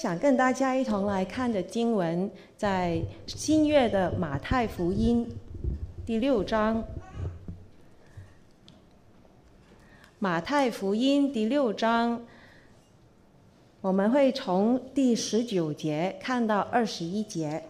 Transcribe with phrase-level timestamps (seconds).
[0.00, 5.28] 想跟大家一同来看的经文，在新约的马太福音
[6.06, 6.84] 第六章。
[10.20, 12.22] 马太福音第六章，
[13.80, 17.64] 我们会从第十九节看到二十一节，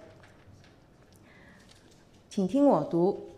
[2.28, 3.30] 请听我读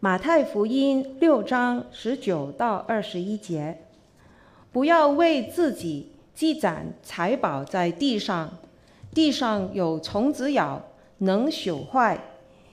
[0.00, 3.78] 马太福音六章十九到二十一节，
[4.70, 6.10] 不要为自己。
[6.34, 8.50] 积攒财宝在地上，
[9.14, 10.82] 地上有虫子咬，
[11.18, 12.18] 能朽坏；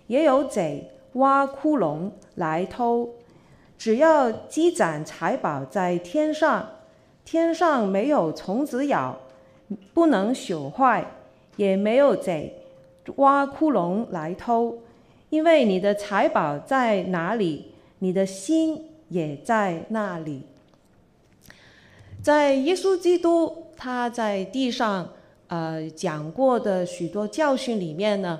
[0.07, 3.07] 也有贼挖窟窿来偷。
[3.77, 6.67] 只要积攒财宝在天上，
[7.23, 9.17] 天上没有虫子咬，
[9.93, 11.05] 不能朽坏，
[11.55, 12.63] 也没有贼
[13.17, 14.79] 挖窟窿来偷。
[15.29, 20.43] 因为你的财宝在哪里，你的心也在那里。
[22.21, 25.09] 在耶稣基督他在地上
[25.47, 28.39] 呃讲过的许多教训里面呢，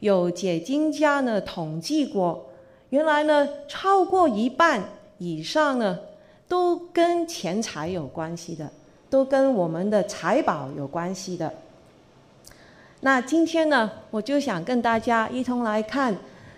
[0.00, 2.50] 有解经家呢统计过，
[2.90, 4.84] 原来呢超过一半
[5.16, 5.98] 以上呢
[6.46, 8.70] 都跟钱财有关系的，
[9.08, 11.50] 都跟我们的财宝有关系的。
[13.00, 16.14] 那今天呢，我就想跟大家一同来看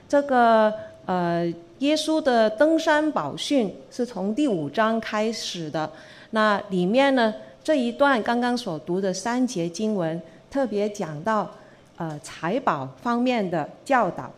[0.09, 0.73] 这个
[1.05, 1.47] 呃
[1.79, 5.89] 耶稣的登山宝训，是从第五章开始的。
[6.37, 7.33] 那里面呢，
[7.65, 10.21] 这一段刚刚所读的三节经文，
[10.51, 11.51] 特别讲到，
[11.97, 14.31] 呃，财宝方面的教导。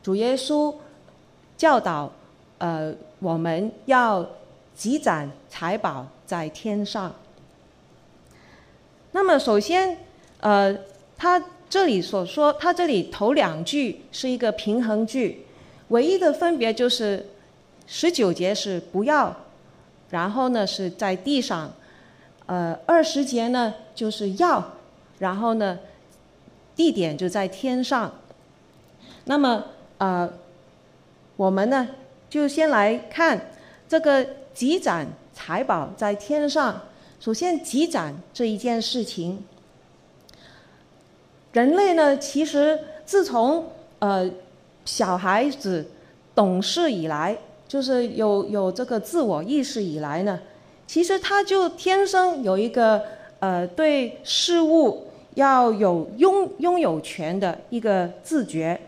[0.00, 0.72] 主耶稣
[1.56, 2.08] 教导，
[2.58, 4.24] 呃，我们要
[4.76, 7.12] 积攒财宝在天上。
[9.10, 9.98] 那么，首先，
[10.38, 10.72] 呃，
[11.18, 15.44] 他这里所说，他这里头两句是一个平衡句，
[15.88, 17.26] 唯一的分别就是
[17.88, 19.34] 十九节是不要。
[20.12, 21.72] 然后呢，是在地上，
[22.44, 24.62] 呃，二十节呢就是要，
[25.18, 25.78] 然后呢，
[26.76, 28.12] 地点就在天上。
[29.24, 29.64] 那么，
[29.96, 30.30] 呃，
[31.36, 31.88] 我们呢
[32.28, 33.52] 就先来看
[33.88, 36.82] 这个积攒财宝在天上。
[37.18, 39.42] 首先，积攒这一件事情，
[41.54, 44.30] 人类呢其实自从呃
[44.84, 45.90] 小孩子
[46.34, 47.38] 懂事以来。
[47.72, 50.38] 就是有有这个自我意识以来呢，
[50.86, 53.02] 其实他就天生有一个
[53.38, 55.06] 呃对事物
[55.36, 58.78] 要有拥拥有权的一个自觉，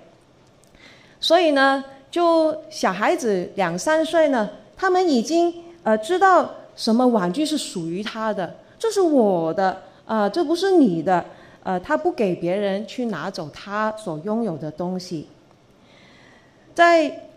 [1.19, 11.25] 所以呢，就小孩子两三岁呢，他们已经呃知道什么玩具是属于他的，这是我的，呃，这不是你的，
[11.63, 15.27] 呃，他不给别人去拿走他所拥有的东西，
[16.75, 17.31] 在。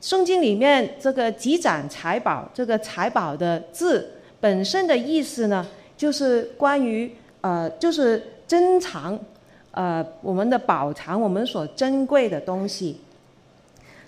[0.00, 5.66] 圣经里面这个积攒财宝，这个财宝的字本身的意思呢，
[5.96, 9.18] 就是关于呃，就是珍藏，
[9.72, 13.00] 呃，我们的宝藏，我们所珍贵的东西。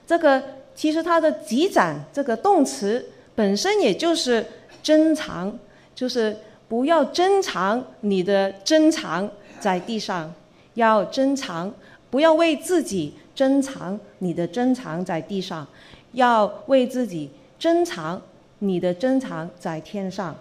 [0.06, 0.40] 这个
[0.76, 4.46] 其实它的积攒这个动词本身也就是
[4.84, 5.52] 珍藏，
[5.92, 6.36] 就是
[6.68, 9.28] 不要珍藏你的珍藏
[9.58, 10.32] 在地上，
[10.74, 11.72] 要珍藏，
[12.10, 13.14] 不要为自己。
[13.40, 15.66] 珍藏你的珍藏在地上，
[16.12, 18.20] 要为自己珍藏
[18.58, 20.36] 你的珍藏在天上。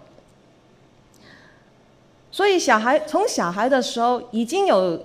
[2.30, 5.02] 所以小孩从小孩的时候，已经有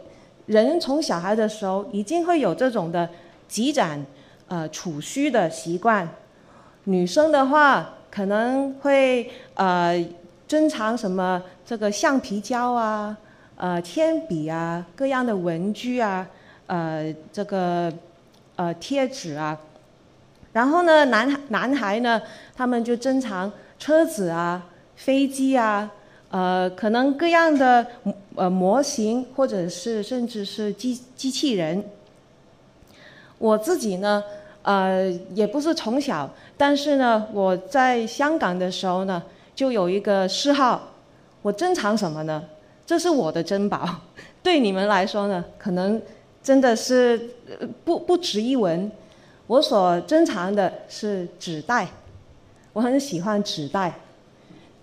[0.48, 3.10] 人从小孩的时候已经会有这种的
[3.48, 4.06] 积攒
[4.50, 6.06] 呃储蓄的习惯。
[6.84, 10.06] 女生的话可能会呃
[10.46, 13.16] 珍藏什么这个橡皮胶啊、
[13.56, 16.28] 呃铅笔啊、各样的文具啊。
[16.68, 17.94] 呃，这个
[18.56, 19.56] 呃贴纸啊，
[20.52, 22.20] 然后呢，男男孩呢，
[22.56, 24.66] 他们就珍藏车子啊、
[24.96, 25.92] 飞机啊，
[26.32, 27.86] 呃，可能各样的
[28.36, 31.84] 呃模型，或者是甚至是机机器人。
[33.38, 34.24] 我自己呢，
[34.64, 36.28] 呃，也不是从小，
[36.58, 39.22] 但是呢，我在香港的时候呢，
[39.54, 40.94] 就有一个嗜好，
[41.44, 42.44] 我珍藏什么呢？
[42.88, 43.88] 这是我的珍宝，
[44.42, 46.02] 对你们来说呢，可能。
[46.46, 47.20] 真的是
[47.84, 48.90] 不不值一文。
[49.48, 51.88] 我所珍藏的是纸袋，
[52.72, 53.92] 我很喜欢纸袋，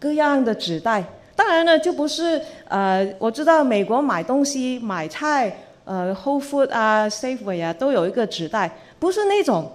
[0.01, 1.05] 各样的纸袋。
[1.37, 9.71] 当然呢，就不是呃，我知道美国买东西买菜，呃，Whole Food 啊，Safeway 啊，都有一个纸袋，不是那种，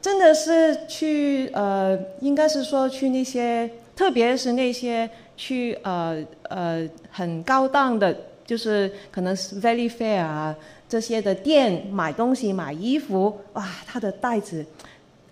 [0.00, 10.56] 真的是去呃，应该是说去那些，特别是那些去呃呃很高档的，就是可能是 Valley Fair 啊。
[10.94, 14.64] 这些的店买东西买衣服，哇，它的袋子，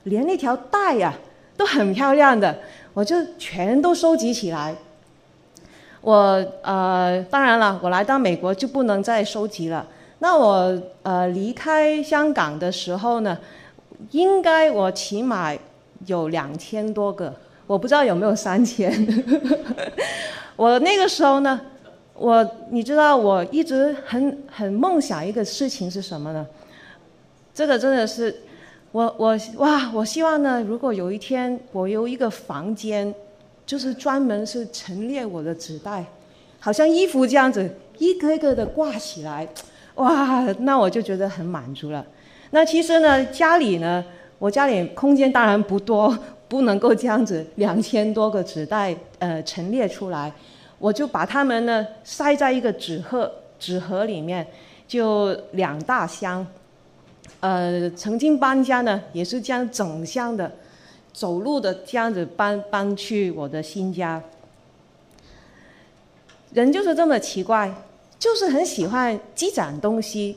[0.02, 1.14] 连那条带呀、
[1.56, 2.58] 都很漂亮的，
[2.92, 4.74] 我就全都收集起来。
[6.00, 9.86] 我呃，当然了，我来到美国就不能再收集了。
[10.18, 13.38] 那我呃离开香港的时候呢，
[14.10, 15.52] 应该我起码
[16.06, 17.32] 有两千多个，
[17.68, 18.90] 我不知道有没有三千。
[20.56, 21.60] 我那个时候呢，
[22.22, 26.46] 我你知道我一直很很梦想一个事情是什么呢？
[27.52, 28.34] 这个真的是
[28.92, 33.12] 我我哇，我希望呢，如果有一天我有一个房间。
[33.64, 36.04] 就是专门是陈列我的纸袋，
[36.58, 39.48] 好像衣服这样子，一个一个的挂起来，
[39.94, 42.04] 哇，那我就觉得很满足了。
[42.50, 44.04] 那其实呢，家里呢，
[44.40, 46.14] 我家里空间当然不多，
[46.48, 50.30] 不能够这样子两千多个纸袋呃陈列出来，
[50.82, 54.44] 我就把它们呢塞在一个纸盒纸盒里面，
[54.88, 56.44] 就两大箱。
[57.38, 60.50] 呃，曾经搬家呢，也是这样整箱的。
[61.12, 64.20] 走路的这样子搬搬去我的新家，
[66.52, 67.72] 人就是这么奇怪，
[68.18, 70.36] 就是很喜欢积攒东西。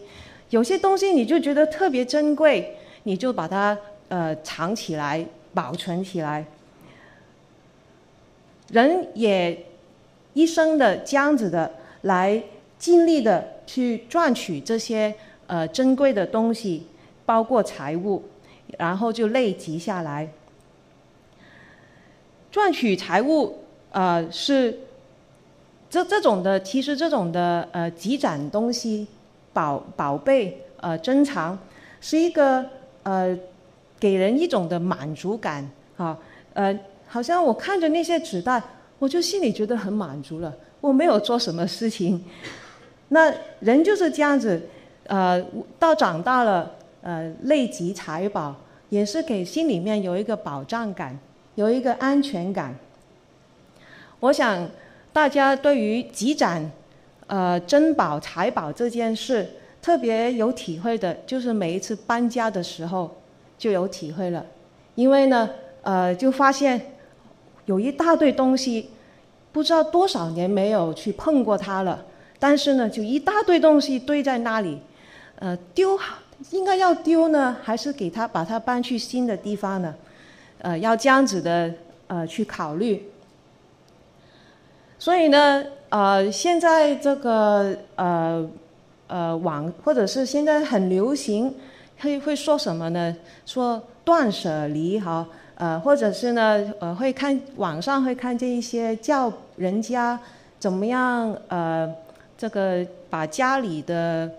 [0.51, 3.75] 有些东西你就觉得特别珍贵，你就把它
[4.09, 5.25] 呃藏起来，
[5.55, 6.45] 保存起来。
[8.69, 9.57] 人也
[10.35, 11.71] 一生的这样子的
[12.01, 12.43] 来
[12.77, 15.15] 尽力的去赚取这些
[15.47, 16.85] 呃珍贵的东西，
[17.25, 18.21] 包括财物，
[18.77, 20.29] 然后就累积下来。
[22.51, 23.59] 赚取财物，
[23.91, 24.77] 呃，是
[25.89, 29.07] 这这种的，其实这种的呃积攒东西、
[29.53, 31.57] 宝宝贝、呃珍藏，
[32.01, 32.65] 是一个
[33.03, 33.37] 呃
[33.97, 36.17] 给人一种的满足感啊，
[36.53, 36.77] 呃，
[37.07, 38.61] 好像我看着那些纸袋，
[39.05, 40.51] 我就心里觉得很满足了。
[40.81, 42.23] 我没有做什么事情，
[43.09, 44.59] 那人就是这样子，
[45.05, 45.39] 呃，
[45.77, 46.71] 到长大了，
[47.03, 48.55] 呃，累积财宝，
[48.89, 51.15] 也是给心里面有一个保障感。
[51.53, 52.75] 有一个安全感。
[54.19, 54.67] 我想
[55.13, 56.71] 大家对于积攒
[57.27, 59.47] 呃珍宝财宝这件事
[59.81, 63.15] 特别有体会的，就是每一次搬家的时候
[63.55, 64.43] 就有体会了，
[64.95, 65.49] 因为呢
[65.83, 66.93] 呃就发现
[67.67, 68.89] 有一大堆东西，
[69.55, 72.03] 不知道多少年没有去碰过它了，
[72.37, 74.77] 但是呢就一大堆东西堆在那里，
[75.39, 75.97] 呃丢
[76.51, 79.95] 应该要丢呢，还是给它把它搬去新的地方呢？
[80.57, 81.73] 呃，要这样子的
[82.07, 83.09] 呃去考虑。
[84.99, 88.49] 所以呢，呃，现在这个呃
[89.07, 91.55] 呃网或者是现在很流行，
[92.01, 93.15] 会会说什么呢？
[93.45, 95.25] 说断舍离哈，
[95.55, 100.19] 呃，或者是呢，呃，会看网上会看见一些教人家
[100.59, 101.93] 怎么样呃
[102.37, 104.31] 这个把家里的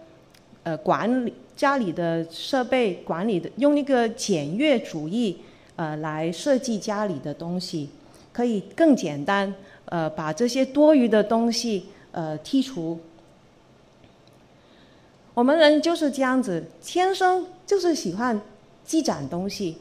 [0.63, 5.39] 呃管理家里的设备管理的用一个简约主义。
[5.79, 7.91] 呃，来设计家里的东西，
[8.33, 9.53] 可以更简单。
[9.85, 12.99] 呃，把这些多余的东西呃剔除。
[15.35, 18.41] 我们人就是这样子，天生就是喜欢
[18.87, 19.77] 积攒东西。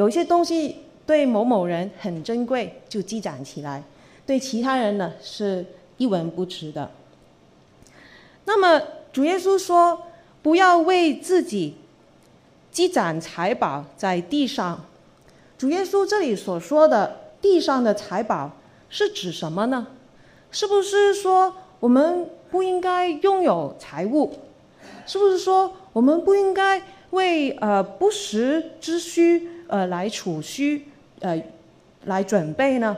[0.00, 3.82] 有一些东西对某某人很珍贵，就积攒起来；
[4.24, 5.62] 对其他人呢，是
[5.98, 6.90] 一文不值的。
[8.46, 10.00] 那么主耶稣说
[10.40, 11.74] ：“不要为自己。”
[12.72, 14.86] 积攒财宝在地上，
[15.58, 18.52] 主耶稣这里所说的地上的财宝
[18.88, 19.88] 是指什么呢？
[20.50, 24.32] 是不是说我们不应该拥有财物？
[25.04, 30.86] 是不是说我们不应该为呃不时之需呃来储蓄
[31.20, 31.40] 呃
[32.04, 32.96] 来准备呢？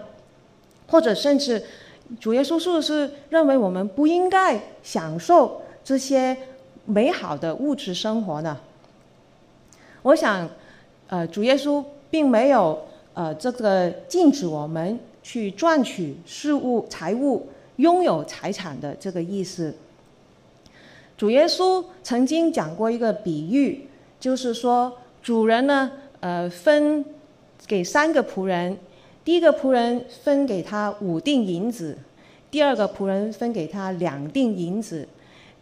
[0.89, 1.63] 或者甚至
[2.21, 6.37] 主耶稣是不是认为我们不应该享受这些
[6.85, 8.59] 美好的物质生活呢？
[10.03, 10.49] 我想，
[11.09, 19.75] 呃，主耶稣并没有呃这个禁止我们去赚取事物、财物、拥有财产的这个意思。
[21.17, 23.87] 主耶稣曾经讲过一个比喻，
[24.19, 27.05] 就是说，主人呢，呃，分
[27.67, 28.79] 给三个仆人，
[29.25, 31.99] 第一个仆人分给他五锭银子，
[32.49, 35.09] 第二个仆人分给他两锭银子，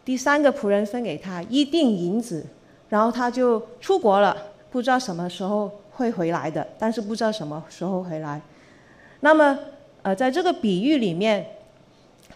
[0.04, 2.44] 第三个仆人分给他一锭银子。
[2.90, 4.36] 然后他就出国了，
[4.68, 8.40] 不知道什么时候会回来的，但是不知道什么时候回来。
[9.20, 9.56] 那么，
[10.02, 11.46] 呃，在这个比喻里面，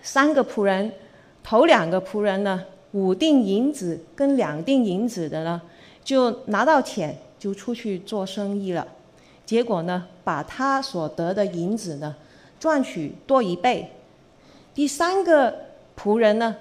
[0.01, 0.93] 三个仆人，
[1.43, 5.61] 头两个仆人呢，五锭银子跟两锭银子的呢，
[6.05, 8.89] 就拿到钱就出去做生意了，
[9.45, 12.17] 结果呢，把他所得的银子呢，
[12.59, 13.91] 赚取多一倍。
[14.75, 15.55] 第三个
[15.95, 16.57] 仆人呢，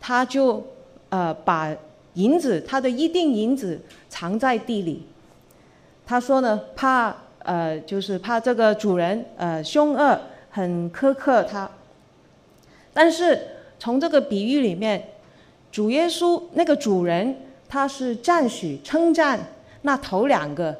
[0.00, 0.62] 他就
[1.08, 1.74] 呃把。
[2.14, 5.06] 银子，他的一锭银子藏在地里。
[6.04, 11.70] 他说呢，怕呃，就是怕这个主人呃凶恶，很苛刻他，
[12.92, 13.38] 但是
[13.78, 15.10] 从这个比喻里面，
[15.70, 17.36] 主耶稣那个主人
[17.68, 19.38] 他是赞许称赞
[19.82, 20.76] 那头两个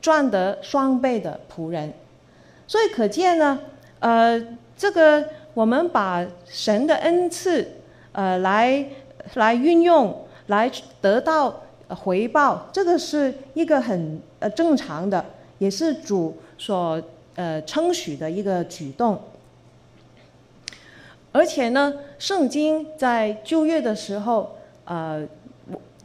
[0.00, 1.92] 赚得双倍的仆人，
[2.66, 3.58] 所以可见呢，
[4.00, 4.40] 呃，
[4.76, 7.72] 这个我们把神的恩赐，
[8.12, 8.86] 呃，来
[9.34, 15.24] 来运用，来得到回报，这个是一个很呃正常的，
[15.58, 17.02] 也是主所
[17.34, 19.20] 呃称许的一个举动。
[21.32, 25.26] 而且呢，圣经在旧约的时候，呃，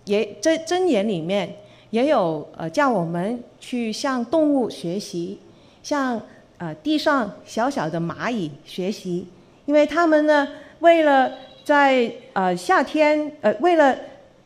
[0.06, 1.56] 也在箴言里面
[1.94, 5.38] 也有呃叫我们去向动物学习，
[5.84, 6.20] 向
[6.58, 9.28] 呃地上小小的蚂蚁学习，
[9.66, 10.48] 因为他们呢，
[10.80, 11.32] 为了
[11.64, 13.96] 在呃夏天，呃为了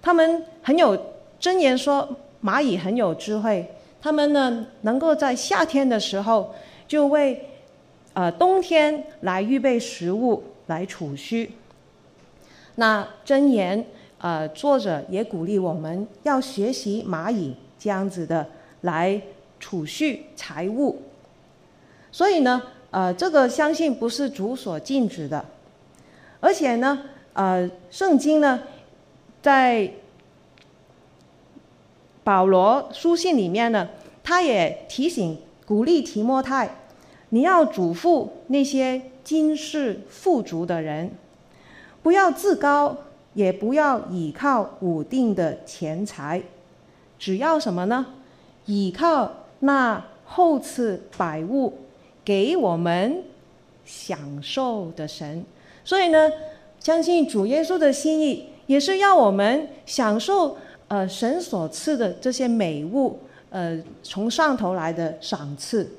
[0.02, 0.98] 他们很有
[1.40, 3.66] 箴言说蚂蚁很有智慧，
[4.02, 6.54] 他们呢能够在夏天的时候
[6.86, 7.48] 就为
[8.12, 10.44] 呃冬天来预备食物。
[10.68, 11.54] 来储蓄。
[12.76, 13.86] 那箴言，
[14.20, 18.48] 呃，作者也鼓励我们要学习蚂蚁这样子的
[18.82, 19.22] 来
[19.60, 21.02] 储蓄财物。
[22.12, 25.46] 所以呢，呃，这个相信不是主所禁止的。
[26.40, 28.62] 而且呢，呃，圣经呢，
[29.42, 29.92] 在
[32.24, 33.90] 保罗书信里面呢，
[34.24, 36.70] 他也提醒鼓励提摩太，
[37.30, 39.02] 你要嘱咐那些。
[39.28, 41.12] 今世富足的人，
[42.02, 42.96] 不要自高，
[43.38, 46.42] 也不要倚靠稳定的钱财，
[47.20, 48.04] 只要什么呢？
[48.66, 51.78] 倚靠那厚赐百物
[52.26, 53.24] 给我们
[53.86, 55.46] 享受的神。
[55.86, 56.32] 所以呢，
[56.80, 63.20] 相信主耶稣的心意也是要我们享受呃神所赐的这些美物，
[63.52, 65.92] 呃从上头来的赏赐。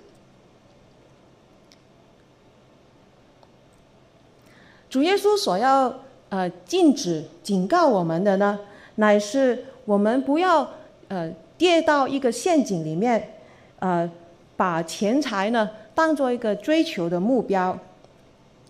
[4.90, 6.00] 主耶稣所要
[6.30, 8.58] 呃禁止警告我们的呢，
[8.96, 10.68] 乃是我们不要
[11.08, 13.34] 呃跌到一个陷阱里面，
[13.78, 14.10] 呃
[14.56, 17.78] 把钱财呢当做一个追求的目标，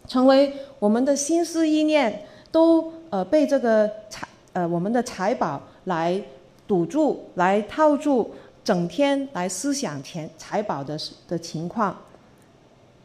[0.07, 6.21] 成为我们的心思意念都呃被这个财呃我们的财宝来
[6.67, 8.31] 堵住、来套住，
[8.63, 11.97] 整天来思想钱财宝的的情况，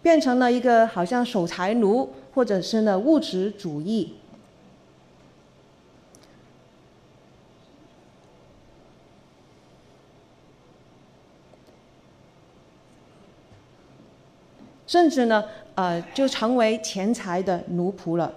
[0.01, 2.09] 变成了一个好像守财奴。
[2.35, 4.11] 或者是呢物质主义，
[14.93, 18.31] 甚至呢呃就成为钱财的奴仆了。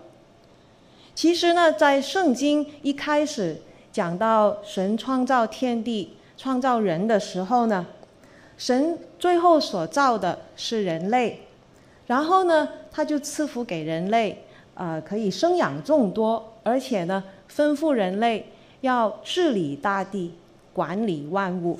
[1.15, 3.61] 其实呢，在圣经一开始
[3.93, 7.85] 讲到神创造天地、创造人的时候呢，
[8.57, 11.43] 神最后所造的是人类。
[12.07, 17.23] 然后呢，他就赐福给人类，呃，可以生养众多，而且呢，
[17.55, 20.33] 吩咐人类要治理大地，
[20.73, 21.79] 管理万物。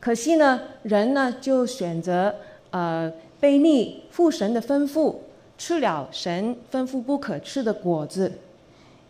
[0.00, 2.34] 可惜呢，人呢就选择
[2.74, 5.14] 呃悖逆父神的吩咐，
[5.56, 8.32] 吃了神吩咐不可吃的果子，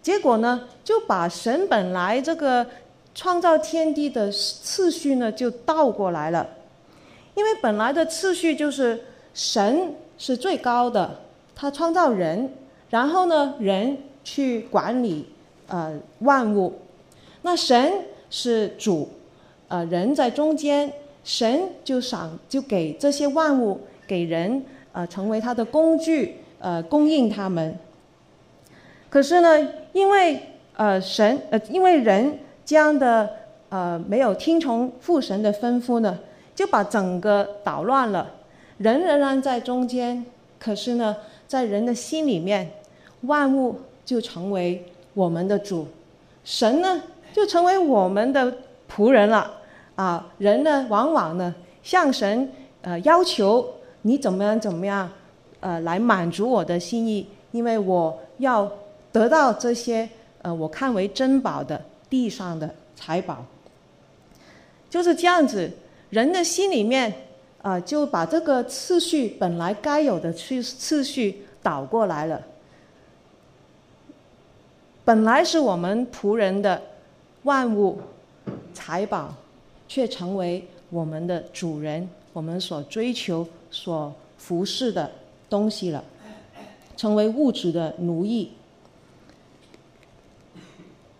[0.03, 2.67] 结果呢，就把神本来这个
[3.15, 6.47] 创造天地的次序呢就倒过来了，
[7.35, 9.01] 因为本来的次序就是。
[9.37, 11.19] 神是最高的，
[11.57, 12.53] 他创造人，
[12.89, 15.27] 然后呢，人去管理
[15.67, 16.73] 呃万物。
[17.43, 17.93] 那神
[18.31, 19.09] 是主，
[19.67, 20.93] 呃，人在中间，
[21.25, 24.63] 神就赏就给这些万物给人
[24.93, 27.77] 呃成为他的工具，呃供应他们。
[29.09, 30.39] 可是呢，因为
[30.77, 33.29] 呃神呃因为人这样的
[33.71, 36.19] 呃没有听从父神的吩咐呢，
[36.55, 38.31] 就把整个捣乱了。
[38.77, 40.27] 人仍然在中间，
[40.59, 41.17] 可是呢，
[41.47, 42.71] 在人的心里面，
[43.23, 45.87] 万物就成为我们的主，
[46.45, 47.03] 神呢
[47.33, 48.53] 就成为我们的
[48.95, 49.61] 仆人了。
[49.97, 52.51] 啊，人呢往往呢向神
[52.83, 53.69] 呃要求
[54.03, 55.11] 你怎么样怎么样，
[55.61, 58.71] 呃来满足我的心意，因为我要
[59.13, 60.09] 得到这些
[60.43, 63.45] 呃我看为珍宝的地上的财宝，
[64.91, 65.71] 就是这样子，
[66.11, 67.13] 人的心里面。
[67.65, 72.39] 啊、呃，就把这个次序本来该有的次次序倒过来了。
[75.03, 76.83] 本来是我们仆人的
[77.45, 77.99] 万物
[78.75, 79.35] 财宝，
[79.89, 85.11] 却成为我们的主人，我们所追求、所服侍的
[85.49, 86.05] 东西了，
[86.97, 88.53] 成为物质的奴役。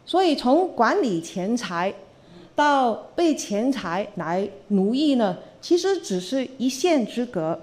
[0.07, 1.93] 所以，从管理钱财
[2.55, 5.39] 到被钱财来奴役呢？
[5.61, 7.59] 其实只是一线之隔。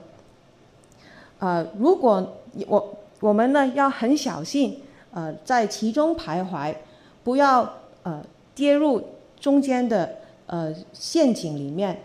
[1.38, 4.80] 呃，如果我我们呢要很小心，
[5.12, 6.76] 呃，在其中徘徊，
[7.24, 9.04] 不要呃跌入
[9.40, 10.18] 中间的
[10.52, 12.04] 呃陷阱里面。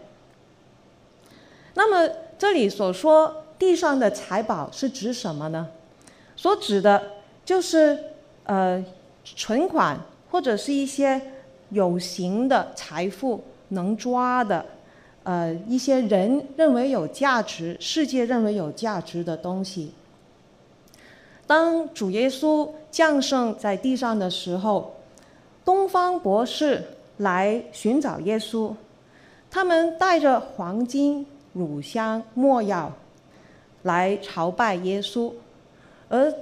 [1.74, 5.68] 那么这里所说地上的财宝是指什么呢？
[6.36, 7.02] 所指的
[7.44, 7.98] 就是
[8.44, 8.82] 呃
[9.24, 9.98] 存款
[10.30, 11.20] 或者是一些
[11.70, 14.64] 有形的财富，能抓的，
[15.24, 19.92] 呃一些人认为有价值、世界认为有价值的东西。
[21.46, 24.96] 当主耶稣降生在地上的时候，
[25.64, 26.82] 东方博士
[27.18, 28.74] 来寻找耶稣，
[29.50, 32.92] 他们带着黄金、乳香、没药
[33.82, 35.32] 来朝拜耶稣，
[36.08, 36.32] 而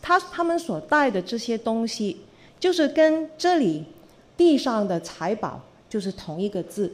[0.00, 2.20] 他他们所带的这些东西，
[2.60, 3.84] 就是跟这里
[4.36, 6.92] 地上的财宝就是同一个字。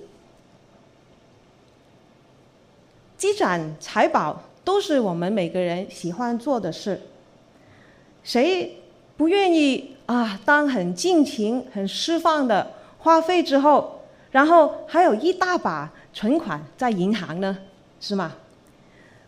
[3.16, 7.00] 积攒财宝都是我们每个人喜欢做的事。
[8.22, 8.78] 谁
[9.16, 10.40] 不愿意啊？
[10.44, 14.00] 当很尽情、很释放的花费之后，
[14.30, 17.58] 然后还有一大把存款在银行呢，
[18.00, 18.32] 是吗？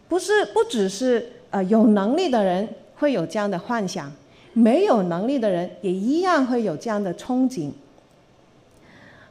[0.09, 4.13] 不是，不只是呃有能力的人会有这样的幻想，
[4.53, 7.71] 没有能力的人也一样会有这样的憧憬。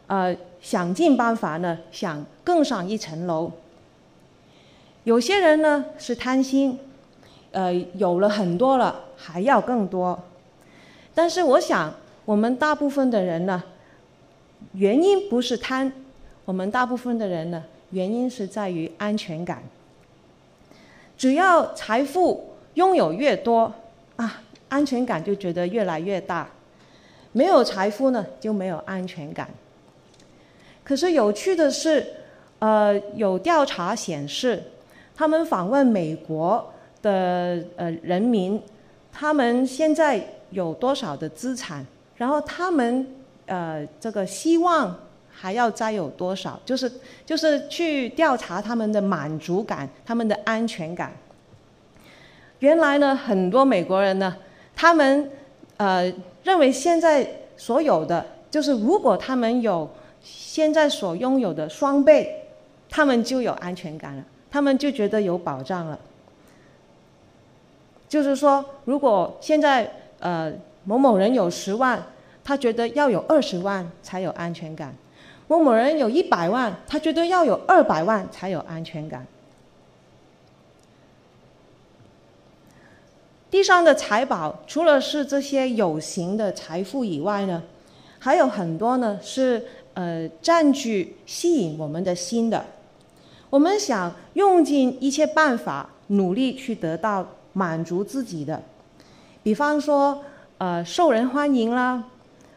[0.07, 3.51] 呃，想尽办法呢，想更上一层楼。
[5.03, 6.79] 有些人呢是贪心。
[7.51, 10.19] 呃，有了很多了，还要更多。
[11.15, 11.91] 但是我想，
[12.23, 13.63] 我们大部分的人呢，
[14.73, 15.91] 原因不是贪，
[16.45, 19.63] 我们大部分的人呢，原因是在于安全感。
[21.17, 23.73] 只要财富拥有越多
[24.15, 26.49] 啊，安全感就觉得越来越大。
[27.31, 29.49] 没有财富呢，就没有安全感。
[30.83, 32.05] 可是有趣的是，
[32.59, 34.63] 呃，有调查显示，
[35.15, 36.73] 他们访问美国。
[37.01, 38.61] 的呃人民，
[39.09, 41.85] 他们现在有多少的资产？
[42.17, 43.07] 然后他们
[43.49, 44.95] 呃这个希望
[45.29, 46.59] 还要再有多少？
[46.63, 46.89] 就是
[47.25, 51.11] 就是去调查他们的满足感，他们的安全感。
[52.59, 54.35] 原来呢，很多美国人呢，
[54.75, 55.31] 他们
[55.77, 59.89] 呃认为现在所有的，就是如果他们有
[60.21, 62.45] 现在所拥有的双倍，
[62.89, 65.97] 他们就有安全感了，他们就觉得有保障了。
[68.09, 70.51] 就是说，如果现在呃
[70.83, 72.03] 某某人有十万，
[72.49, 74.89] 他觉得要有二十万才有安全感；
[75.47, 79.27] 某某人有一百万，他觉得要有二百万才有安全感。
[83.51, 87.61] 地上的财宝，除了是这些有形的财富以外呢，
[88.17, 92.65] 还有很多呢是呃占据、吸引我们的心的。
[93.51, 97.27] 我们想用尽一切办法，努力去得到。
[97.53, 98.61] 满足自己的，
[99.41, 100.23] 比方说，
[100.59, 102.01] 呃，受人欢迎啦，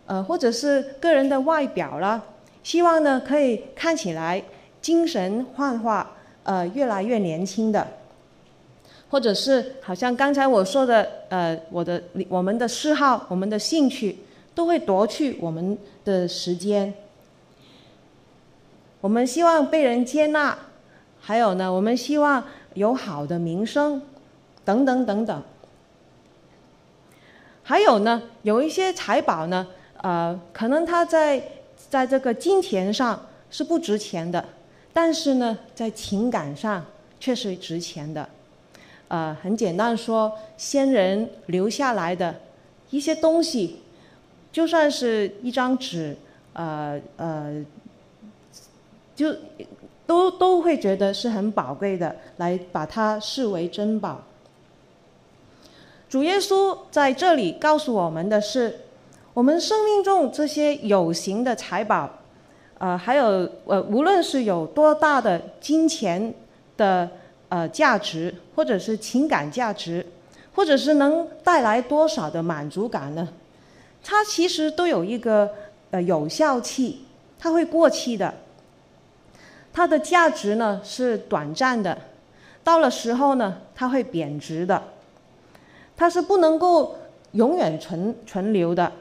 [0.07, 2.23] 呃，或者是个人的外表啦，
[2.62, 4.43] 希望呢可以看起来
[4.81, 6.11] 精神焕发，
[6.43, 7.87] 呃，越来越年轻的，
[9.11, 14.19] 或者是好像刚才我说的，呃，我的我们的嗜好、我们的兴趣
[14.55, 16.93] 都会夺去我们的时间。
[19.01, 20.57] 我们希望被人接纳，
[21.21, 24.03] 还有呢，我们希望有好的名声。
[24.65, 25.43] 等等等等，
[27.65, 29.67] 还有呢，有一些财宝呢，
[30.03, 31.43] 呃，可能它在
[31.88, 34.45] 在这个金钱上是不值钱的，
[34.93, 36.85] 但是呢，在情感上
[37.19, 38.29] 却是值钱的。
[39.09, 42.35] 呃，很简单说，先人留下来的
[42.91, 43.81] 一些东西，
[44.51, 46.17] 就算是一张纸，
[46.55, 47.65] 呃呃，
[49.15, 49.35] 就
[50.07, 54.23] 都都会觉得是很宝贵的，来把它视为珍宝。
[56.09, 58.81] 主耶稣在这里告诉我们的是，
[59.35, 62.09] 我们生命中这些有形的财宝，
[62.77, 66.35] 呃，还有呃，无论是有多大的金钱
[66.77, 67.09] 的
[67.49, 70.05] 呃价值，或者是情感价值，
[70.55, 73.27] 或者是能带来多少的满足感呢？
[74.05, 75.49] 它其实都有一个
[75.92, 77.07] 呃有效期，
[77.38, 78.35] 它会过期的。
[79.73, 81.97] 它的价值呢是短暂的，
[82.62, 84.83] 到了时候呢，它会贬值的。
[85.97, 86.99] 它是不能够
[87.33, 88.92] 永远存存留的，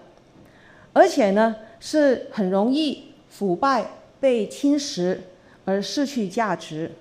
[0.94, 5.18] 而且呢是很容易腐败、被侵蚀
[5.66, 6.92] 而失去价值。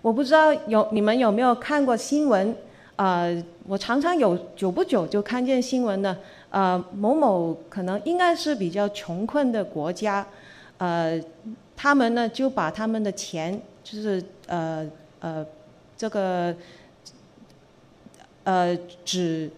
[0.00, 2.56] 我不知道有你们有没有看过新闻？
[2.96, 6.18] 呃，我常常有久不久就看见新闻呢。
[6.50, 10.26] 呃，某某可能应该是比较穷困的国家，
[10.78, 11.20] 呃。
[11.74, 15.44] 他们呢就把他们的钱，就是呃呃
[16.02, 16.52] 这个
[18.42, 19.48] 呃纸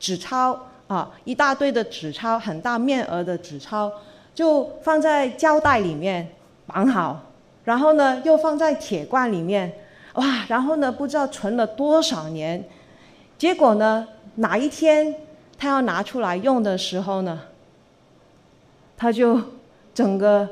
[0.00, 3.92] 纸钞啊，一大堆的纸钞，很大面额的纸钞，
[4.34, 6.28] 就放在胶带里面
[6.66, 7.30] 绑好，
[7.62, 9.72] 然后呢又放在铁罐里面，
[10.14, 12.64] 哇，然后呢不知道存了多少年，
[13.38, 15.14] 结果呢哪一天
[15.56, 17.40] 他要拿出来用的时候呢，
[18.96, 19.40] 他就
[19.94, 20.48] 整个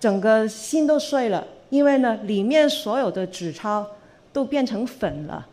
[0.00, 3.86] 整个心都碎了，因为呢里面所有的纸钞
[4.32, 5.46] 都变成粉了。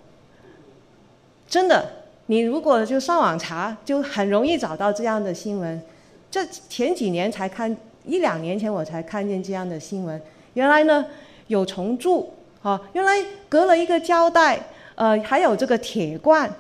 [1.48, 1.90] 真的，
[2.26, 5.82] 你如果就上网查，就很容易找到这样的新闻。
[6.30, 10.22] 这前几年才看，一两年前我才看见这样的新闻。
[10.56, 11.06] 原来呢
[11.48, 13.14] 有虫蛀啊，原来
[13.48, 14.60] 隔了一个胶带，
[14.96, 16.54] 呃，还有这个铁罐，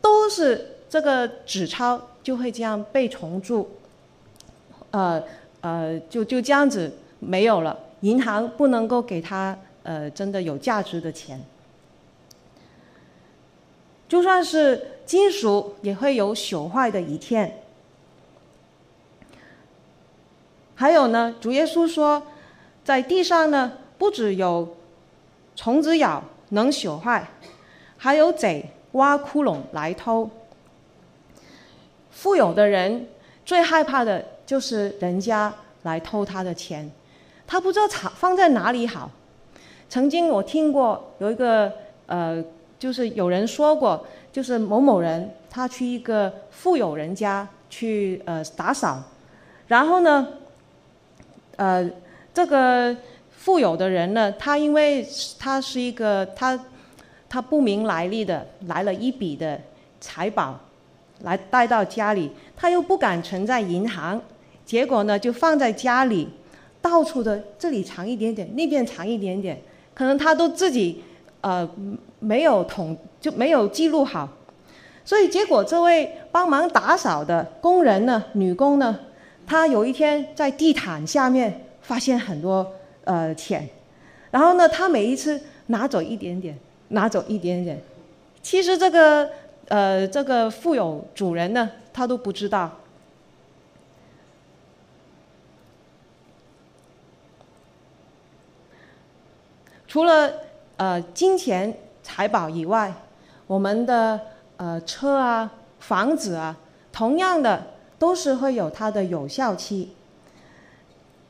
[0.00, 3.68] 都是这个纸钞就会这样被虫蛀。
[4.92, 5.20] 呃
[5.62, 11.40] 呃，就就这样子没有了，银行不能够给他呃真的有价值的钱。
[14.08, 17.60] 就算是金属，也会有朽坏的一天。
[20.74, 22.22] 还有呢，主耶稣说，
[22.84, 24.76] 在地上呢，不只有
[25.56, 27.26] 虫子咬能朽坏，
[27.96, 30.30] 还有贼挖窟窿来偷。
[32.10, 33.08] 富有的人
[33.44, 34.24] 最害怕的。
[34.44, 36.90] 就是人家来偷他的钱，
[37.52, 39.10] 他不知道藏放在哪里好。
[39.90, 41.70] 曾经我听过有一个
[42.06, 42.42] 呃，
[42.78, 49.02] 就是有人说过，就是某某人他去一个富有人家去呃打扫，
[49.66, 50.28] 然后呢，
[51.56, 51.90] 呃，
[52.32, 52.96] 这个
[53.30, 55.06] 富有的人呢，他因为
[55.38, 56.58] 他是一个他
[57.28, 59.60] 他不明来历的来了一笔的
[60.00, 60.58] 财宝，
[61.20, 64.18] 来带到家里，他又不敢存在银行。
[64.64, 66.30] 结果呢，就放在家里，
[66.82, 69.56] 到处的这里藏一点点，那边藏一点点，
[69.94, 71.02] 可能他都自己
[71.40, 71.66] 呃
[72.18, 74.28] 没有统就没有记录好，
[75.04, 78.98] 所以结果这位帮忙打扫的工人呢，女工呢，
[79.46, 82.66] 她有一天在地毯下面发现很多
[83.04, 83.68] 呃钱，
[84.32, 87.80] 然后呢，她每一次拿走一点点，拿走一点点，
[88.42, 89.30] 其实这个
[89.68, 92.70] 呃这个富有主人呢，他都不知道。
[99.92, 100.32] 除了
[100.78, 101.70] 呃金钱
[102.02, 102.90] 财宝以外，
[103.46, 104.18] 我们的
[104.56, 106.56] 呃车啊、房子啊，
[106.90, 107.62] 同样的
[107.98, 109.92] 都是会有它的有效期。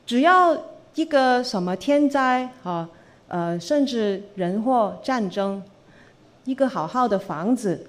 [0.05, 0.57] 只要
[0.95, 2.89] 一个什么天灾啊，
[3.27, 5.61] 呃，甚至人祸、战争，
[6.45, 7.85] 一个好好的房子，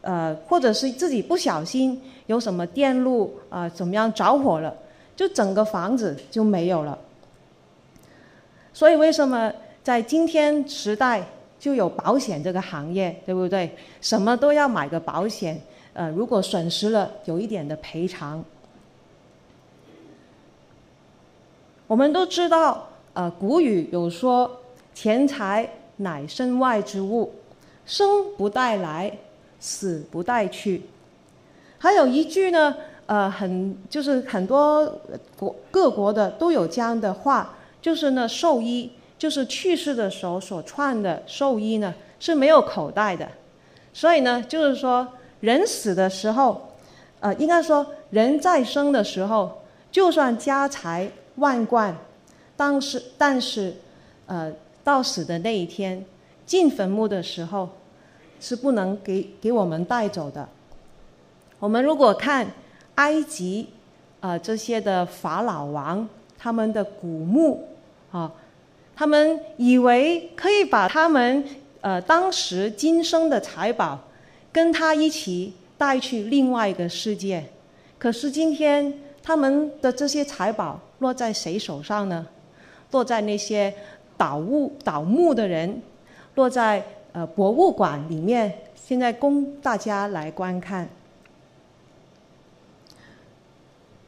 [0.00, 4.74] 呃，或者是自己不小心有什么电路啊、呃，怎么样着火了，
[5.14, 6.98] 就整个房子就没有了。
[8.72, 9.52] 所以为什么？
[9.82, 11.26] 在今天时代，
[11.58, 13.74] 就有保险这个行业，对不对？
[14.00, 15.60] 什么都要买个保险，
[15.94, 18.44] 呃，如果损失了，有一点的赔偿。
[21.86, 24.60] 我们都知道，呃，古语有说
[24.94, 27.32] ：“钱财乃身外之物，
[27.84, 29.10] 生不带来，
[29.58, 30.82] 死不带去。”
[31.78, 34.86] 还有一句呢，呃，很就是很多
[35.38, 38.90] 国各国的都有这样的话，就是呢，寿衣。
[39.20, 43.28] 就是去世的时候所穿的寿衣呢，是没有口袋的，
[43.92, 45.06] 所以呢，就是说
[45.40, 46.72] 人死的时候，
[47.20, 49.60] 呃，应该说人在生的时候，
[49.92, 51.94] 就算家财万贯，
[52.56, 53.74] 当时但是，
[54.24, 54.50] 呃，
[54.82, 56.02] 到死的那一天，
[56.46, 57.68] 进坟墓的时候，
[58.40, 60.48] 是不能给给我们带走的。
[61.58, 62.46] 我们如果看
[62.94, 63.68] 埃及，
[64.20, 67.68] 呃，这些的法老王他们的古墓
[68.10, 68.32] 啊。
[69.00, 71.42] 他们以为可以把他们
[71.80, 73.98] 呃当时今生的财宝，
[74.52, 77.42] 跟他一起带去另外一个世界，
[77.98, 82.26] 可是今天他们的这些财宝落在谁手上呢？
[82.90, 83.72] 落在那些
[84.18, 85.80] 盗物盗墓的人，
[86.34, 90.86] 落在呃博物馆里面，现在供大家来观看。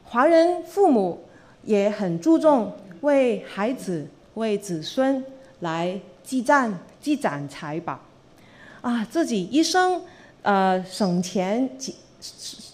[0.03, 1.23] 华人父母
[1.63, 4.07] 也很注重为孩子。
[4.35, 5.23] 为子孙
[5.59, 7.99] 来积攒积攒财宝，
[8.81, 10.01] 啊，自己一生
[10.41, 11.93] 呃省钱省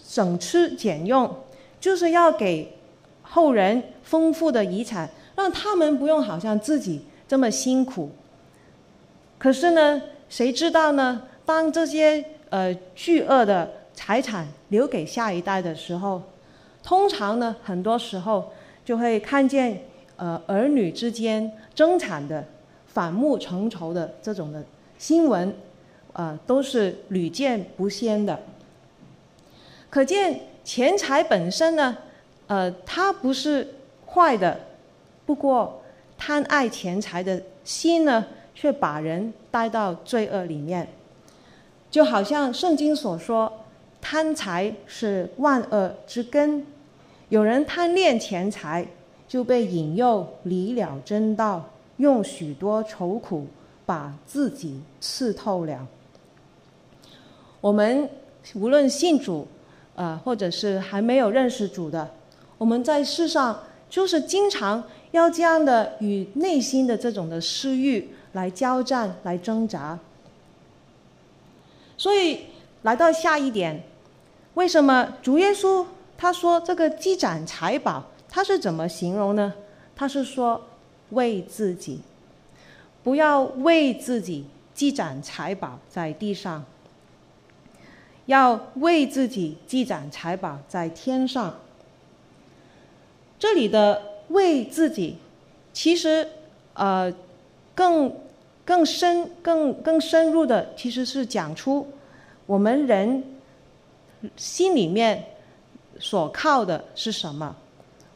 [0.07, 1.35] 省吃俭用，
[1.79, 2.75] 就是要给
[3.21, 8.11] 后人丰富的遗产，让他们不用好像自己这么辛苦。
[9.37, 11.23] 可是呢，谁知道呢？
[11.45, 16.21] 当这些呃巨额的财产留给下一代的时候，
[16.81, 18.51] 通常呢，很多时候
[18.85, 19.81] 就会看见。
[20.19, 22.45] 呃儿女之间争产的、
[22.85, 24.63] 反目成仇的这种的
[24.97, 25.55] 新闻，
[26.13, 28.37] 呃，都是屡见不鲜的。
[29.89, 31.97] 可见钱财本身呢，
[32.47, 34.59] 呃，它不是坏的，
[35.25, 35.81] 不过
[36.17, 40.87] 贪爱钱财的心呢，却把人带到罪恶里面。
[41.89, 43.51] 就好像圣经所说，
[43.99, 46.65] 贪财是万恶之根。
[47.29, 48.85] 有人贪恋钱财，
[49.29, 53.45] 就被引诱离了真道，用许多愁苦
[53.85, 55.87] 把自己刺透了。
[57.61, 58.09] 我们
[58.55, 59.47] 无论信主，
[59.95, 62.09] 呃，或者是还没有认识主的，
[62.57, 69.99] 我们在世上就是经常要这样的与内心的这种的私欲来交战、来挣扎。
[71.97, 72.45] 所以
[72.81, 73.83] 来到下一点，
[74.55, 75.85] 为什么主耶稣
[76.17, 79.53] 他说这个积攒财宝，他是怎么形容呢？
[79.95, 80.61] 他是说
[81.09, 82.01] 为自己，
[83.03, 86.63] 不要为自己积攒财宝在地上，
[88.27, 91.59] 要为自己积攒财宝在天上。
[93.37, 95.17] 这里的为自己，
[95.73, 96.27] 其实
[96.75, 97.13] 呃
[97.73, 98.13] 更。
[98.65, 101.87] 更深、更更深入的，其实是讲出
[102.45, 103.23] 我们人
[104.37, 105.25] 心里面
[105.99, 107.55] 所靠的是什么，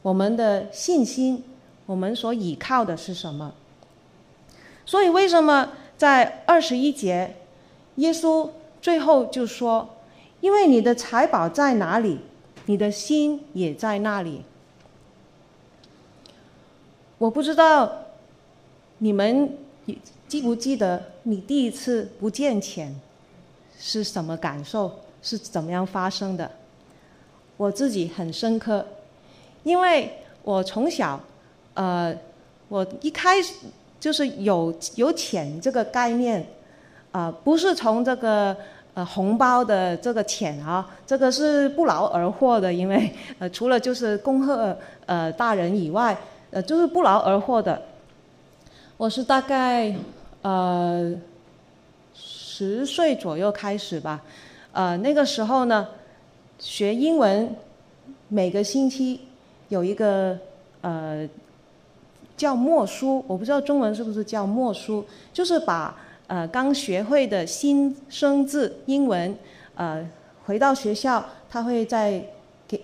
[0.04, 1.44] 我们的信心，
[1.88, 3.56] 我们所倚靠的是什么。
[4.86, 7.38] 所以，为什么在二十一节，
[7.96, 8.48] 耶稣
[8.80, 9.90] 最后就说
[10.40, 12.20] ：“因为你的财宝在哪里，
[12.68, 14.44] 你的心也在那里。”
[17.18, 17.92] 我不知道
[19.00, 19.58] 你们。
[20.26, 23.00] 记不记得你第一次不见钱
[23.78, 24.92] 是什么感受？
[25.22, 26.50] 是怎么样发生的？
[27.56, 28.84] 我自己很深刻，
[29.64, 30.12] 因为
[30.44, 31.20] 我从小，
[31.74, 32.16] 呃，
[32.70, 33.54] 我一开始
[34.00, 36.40] 就是有有钱这个概念，
[37.12, 38.56] 啊、呃，不是从这个
[38.94, 46.18] 呃红包的这个钱啊，这个是不劳而获的，因为 呃除了就是恭贺呃大人以外，
[46.52, 47.82] 呃就是不劳而获的。
[48.98, 49.96] 我是大概。
[50.46, 51.10] 呃，
[52.14, 54.22] 十岁左右开始吧，
[54.74, 55.88] 呃，那个时候呢，
[56.60, 57.56] 学英文，
[58.28, 59.22] 每个星期
[59.74, 60.38] 有一个
[60.82, 61.28] 呃
[62.38, 69.36] 叫默书，我不知道中文是不是叫默书，就是把呃刚学会的新生字英文，
[69.74, 70.08] 呃
[70.46, 72.24] 回到学校，他会在
[72.68, 72.80] 给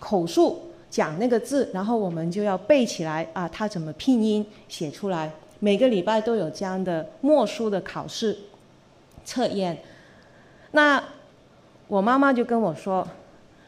[0.00, 5.30] 口述讲那个字，然后我们就要背起来啊，他怎么拼音写出来。
[5.60, 8.36] 每个礼拜都有这样的默书的考试
[9.24, 9.78] 测验，
[10.72, 11.00] 那
[11.86, 13.06] 我妈妈就跟我说，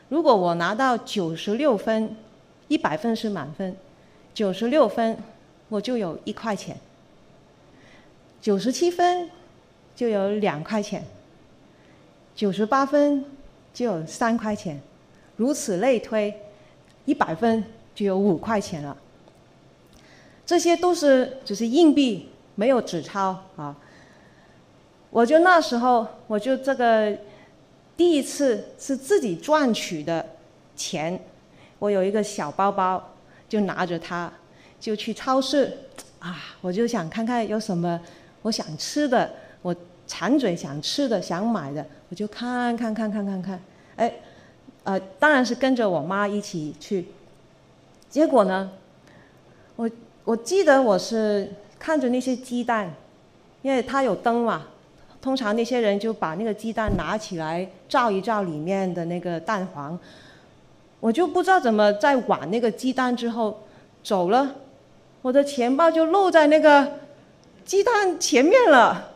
[0.09, 2.17] 如果我拿到九十六分，
[2.69, 3.75] 一百分是满分，
[4.33, 5.17] 九十六分
[5.69, 6.77] 我就有一块钱，
[8.41, 9.29] 九十七分
[9.97, 11.05] 就有两块钱，
[12.35, 13.25] 九十八分
[13.75, 14.81] 就有三块钱，
[15.37, 16.35] 如此类推，
[17.05, 18.97] 一百分就有五块钱了。
[20.47, 23.77] 这些都是只是硬币，没有纸钞啊。
[25.11, 27.17] 我就那时候，我就这个
[27.97, 30.25] 第一次是自己赚取的
[30.77, 31.19] 钱，
[31.79, 33.03] 我有一个小包包，
[33.49, 34.33] 就拿着它
[34.81, 35.77] 就去超市
[36.19, 38.01] 啊，我就想看看有什么
[38.43, 39.31] 我想吃的，
[39.63, 39.75] 我
[40.07, 43.61] 馋嘴想吃的、想买的，我就看看看看看看，
[43.97, 44.13] 哎，
[44.85, 47.07] 呃，当然是跟着我妈一起去。
[48.09, 48.71] 结果呢，
[49.77, 49.91] 我。
[50.25, 52.93] 我记得我是看着那些鸡蛋，
[53.63, 54.67] 因为它有灯嘛，
[55.23, 59.99] 通常那些人就把那个鸡蛋拿起来照一照里面的那个蛋黄，
[61.01, 63.63] 我就不知道怎么在玩那个鸡蛋之后
[64.03, 64.57] 走了，
[65.23, 66.99] 我的钱包就漏在那个
[67.65, 69.13] 鸡蛋前面了，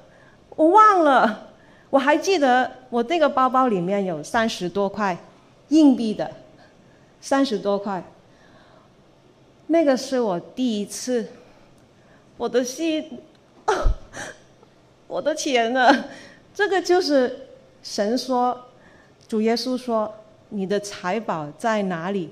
[0.56, 1.48] 我忘了，
[1.90, 5.16] 我还记得我那个包包里面有三十多块
[5.68, 6.30] 硬币的，
[7.20, 8.02] 三十多块。
[9.68, 11.26] 那个是我第一次，
[12.36, 13.18] 我的心，
[15.06, 16.04] 我的钱呢？
[16.54, 17.48] 这个就是
[17.82, 18.66] 神说，
[19.26, 20.14] 主耶稣说，
[20.52, 22.30] 你的财宝在哪里，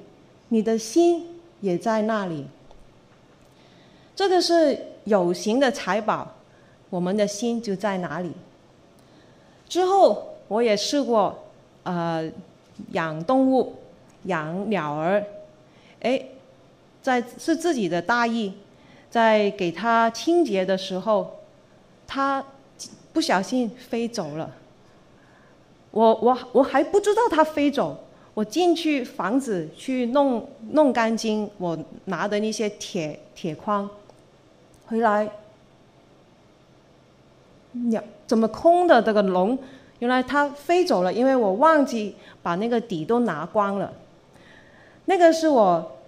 [0.49, 1.27] 你的心
[1.61, 2.47] 也在那里。
[4.15, 6.35] 这个是有形的财宝，
[6.89, 8.31] 我们的心就在哪里。
[9.69, 11.37] 之后我也试过，
[11.83, 12.31] 呃，
[12.93, 13.75] 养动物，
[14.25, 15.25] 养鸟儿，
[16.01, 16.23] 哎。
[17.03, 18.53] 在是自己的大意，
[19.09, 21.41] 在给它清洁的时候，
[22.07, 22.45] 它
[23.11, 24.55] 不小心飞走了。
[25.91, 27.99] 我我我还不知道它飞走，
[28.41, 31.77] 我进去房子去弄弄干净，我
[32.07, 33.87] 拿的那些铁铁框，
[34.87, 35.31] 回来，
[37.91, 39.59] 呀，怎么空的这个笼？
[39.99, 43.93] 原来它飞走了，因为我忘记把那个底都拿光了。
[45.05, 45.99] 那个是我，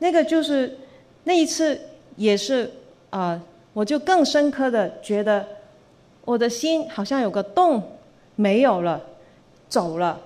[0.00, 0.76] 那个就是
[1.22, 1.80] 那一次
[2.16, 2.68] 也是
[3.10, 3.40] 啊、
[3.72, 5.46] 我就更深刻的觉得
[6.24, 7.80] 我的心好像有个洞
[8.34, 9.00] 没有了，
[9.68, 10.20] 走了。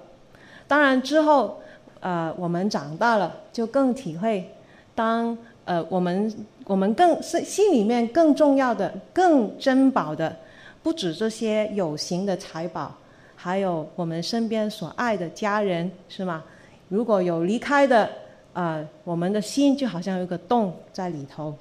[0.69, 1.61] 当然之后，
[2.01, 4.55] 呃，我们长大了，就更体会，
[4.95, 10.37] 当呃我们我们更是心里面更重要的、更珍宝的，
[10.83, 12.95] 不止这些有形的财宝，
[13.35, 16.45] 还有我们身边所爱的家人，是吗？
[16.91, 18.11] 如果有离开的，
[18.53, 21.57] 呃，我们的心就好像有个洞在里头。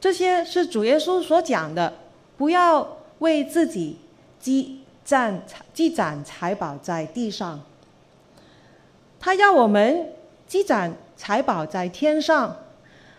[0.00, 1.92] 这些是主耶稣所讲的，
[2.36, 2.95] 不要。
[3.18, 3.98] 为自己
[4.38, 7.60] 积攒积攒财宝在地上，
[9.18, 10.12] 他要我们
[10.46, 12.56] 积攒财宝在天上。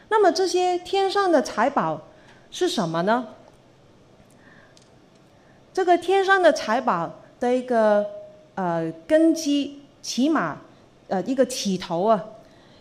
[0.09, 2.01] 那么这些天上的财宝
[2.51, 3.27] 是什么呢？
[5.73, 8.05] 这个天上的财宝的一个
[8.55, 10.61] 呃根基，起码
[11.07, 12.23] 呃一个起头啊，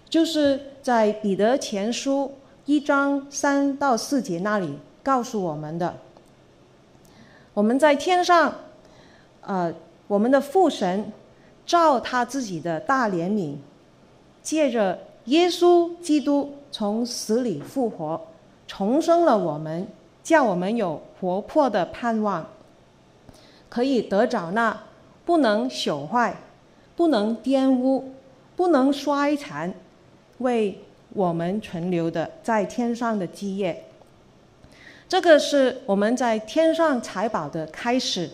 [0.08, 2.32] 就是在彼得前书
[2.64, 5.96] 一章三到四节那里告诉我们的。
[7.56, 8.54] 我们在天上，
[9.40, 9.72] 呃，
[10.08, 11.10] 我们的父神
[11.64, 13.54] 照他自己的大怜悯，
[14.42, 18.26] 借着耶稣基督从死里复活，
[18.66, 19.88] 重生了我们，
[20.22, 22.46] 叫我们有活泼的盼望，
[23.70, 24.82] 可以得着那
[25.24, 26.36] 不能朽坏、
[26.94, 28.12] 不能玷污、
[28.54, 29.72] 不能衰残，
[30.40, 33.85] 为我们存留的在天上的基业。
[35.08, 38.28] 这个是我们在天上财宝的开始，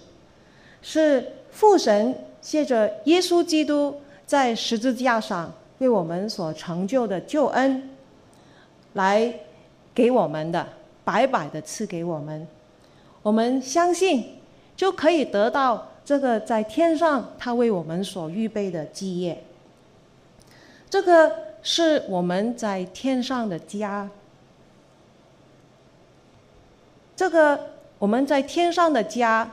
[0.81, 7.91] 是父神借着耶稣基督在十字架上为我们所成就的救恩，
[8.95, 9.33] 来
[9.95, 10.67] 给我们的，
[11.05, 12.49] 白白的赐给我们。
[13.23, 14.39] 我们相信
[14.75, 19.45] 就可以得到这个在天上他为我们所预备的基业。
[20.89, 21.31] 这个
[21.63, 24.09] 是我们在天上的家。
[27.23, 27.57] 这个
[28.01, 29.49] 我们在天上的家，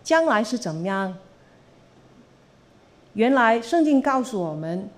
[0.00, 1.12] 将来是怎么样？
[3.14, 4.88] 原来圣经告诉我们，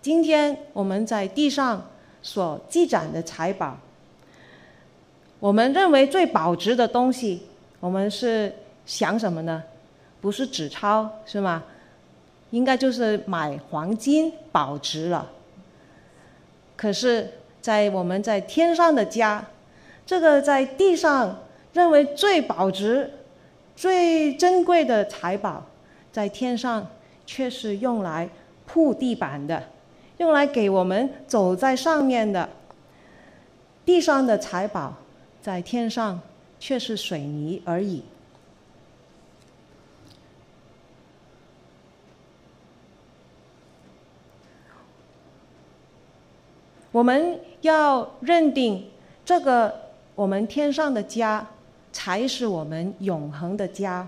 [0.00, 1.86] 今天我们在地上
[2.22, 3.76] 所积攒的财宝，
[5.38, 7.42] 我们认为最保值的东西，
[7.78, 8.50] 我们是
[8.86, 9.62] 想什么呢？
[10.22, 11.62] 不是纸钞是吗？
[12.52, 15.30] 应该就是买黄金保值了。
[16.74, 19.44] 可是，在我们在天上的家。
[20.04, 21.38] 这个在地上
[21.72, 23.10] 认为最保值、
[23.74, 25.64] 最珍贵的财宝，
[26.10, 26.86] 在天上
[27.24, 28.28] 却是用来
[28.66, 29.62] 铺地板的，
[30.18, 32.48] 用来给我们走在上面的。
[33.84, 34.94] 地上的财宝，
[35.40, 36.20] 在天上
[36.60, 38.02] 却是水泥而已。
[46.90, 48.90] 我们要认定
[49.24, 49.81] 这个。
[50.22, 51.44] 我们天上的家，
[51.92, 54.06] 才是我们永恒的家。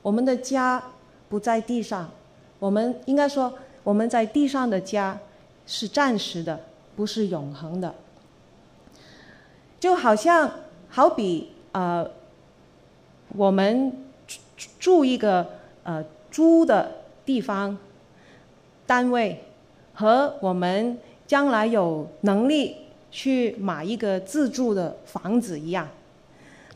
[0.00, 0.82] 我们的家
[1.28, 2.10] 不在地上，
[2.58, 3.52] 我们应该说，
[3.82, 5.18] 我们在地上的家
[5.66, 6.58] 是暂时的，
[6.96, 7.94] 不是永恒的。
[9.78, 10.50] 就好像，
[10.88, 12.10] 好比呃，
[13.36, 13.92] 我们
[14.78, 15.46] 住一个
[15.82, 16.90] 呃租的
[17.26, 17.76] 地方
[18.86, 19.44] 单位，
[19.92, 22.76] 和我们将来有能力。
[23.10, 25.88] 去买一个自住的房子一样，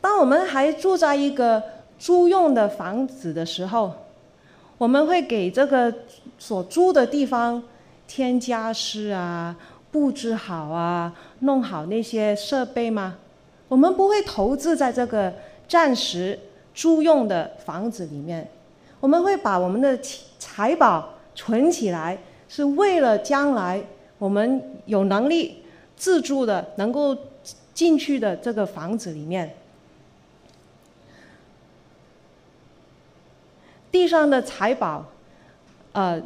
[0.01, 1.63] 当我们还住在一个
[1.97, 3.93] 租用的房子的时候，
[4.77, 5.93] 我们会给这个
[6.37, 7.63] 所租的地方
[8.05, 9.55] 添家私啊，
[9.91, 13.15] 布置好啊，弄好那些设备吗？
[13.69, 15.33] 我们不会投资在这个
[15.67, 16.37] 暂时
[16.73, 18.47] 租用的房子里面，
[18.99, 19.97] 我们会把我们的
[20.37, 22.17] 财宝存起来，
[22.49, 23.81] 是为了将来
[24.17, 25.63] 我们有能力。
[25.97, 27.17] 自住的能够
[27.73, 29.55] 进去的这个房子里面，
[33.91, 35.05] 地上的财宝，
[35.93, 36.21] 呃，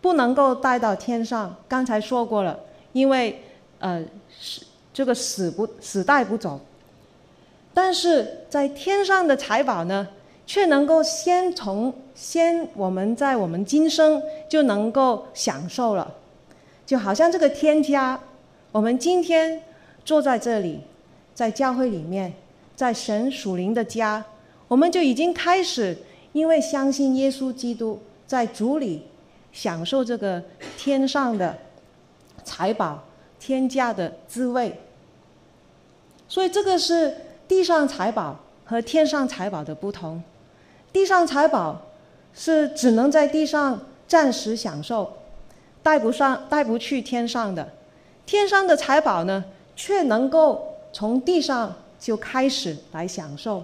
[0.00, 1.56] 不能够带到天上。
[1.68, 2.58] 刚才说过了，
[2.92, 3.42] 因为
[3.78, 4.04] 呃，
[4.38, 6.60] 是这个死不死带不走。
[7.72, 10.06] 但是在天上的财宝呢，
[10.46, 16.14] 却能够先从先我们在我们今生就能够享受了，
[16.86, 18.20] 就好像这个天家。
[18.74, 19.62] 我们今天
[20.04, 20.80] 坐在这里，
[21.32, 22.34] 在教会里面，
[22.74, 24.24] 在神属灵的家，
[24.66, 25.96] 我们就已经开始，
[26.32, 29.06] 因为相信耶稣基督在主里
[29.52, 30.42] 享受这个
[30.76, 31.56] 天上的
[32.42, 33.04] 财宝、
[33.38, 34.76] 天价的滋味。
[36.26, 37.16] 所以这个是
[37.46, 40.20] 地上财宝和天上财宝的不同。
[40.92, 41.80] 地上财宝
[42.34, 45.12] 是只能在地上暂时享受，
[45.80, 47.68] 带不上、带不去天上的。
[48.26, 49.44] 天上的财宝呢，
[49.76, 53.62] 却能够从地上就开始来享受。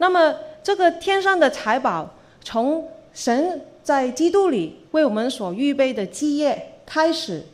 [0.00, 7.44] 那么，这个天上的财宝，从神在基督里为我们所预备的基业开始，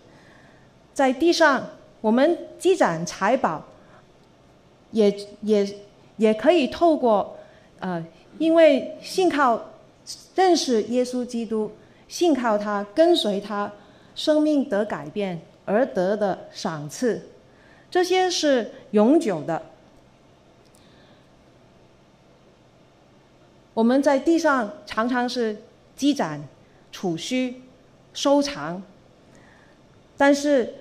[0.93, 1.71] 在地上
[2.03, 3.65] 我们积攒财宝，
[4.91, 5.67] 也也
[6.17, 7.37] 也可以透过，
[7.81, 8.05] 呃，
[8.39, 9.61] 因为信靠
[10.35, 11.73] 认识耶稣基督，
[12.09, 13.73] 信靠他，跟随他，
[14.15, 17.29] 生命得改变而得的赏赐，
[17.91, 19.63] 这些是永久的。
[23.73, 25.57] 我们在地上常常是
[25.97, 26.41] 积攒、
[26.93, 27.63] 储蓄、
[28.13, 28.81] 收藏，
[30.17, 30.75] 但是